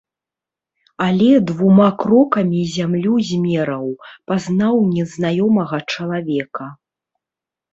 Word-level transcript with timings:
Але 1.07 1.27
двума 1.51 1.89
крокамі 2.01 2.61
зямлю 2.77 3.13
змераў, 3.29 3.85
пазнаў 4.33 4.75
незнаёмага 4.97 5.77
чалавека. 5.95 6.65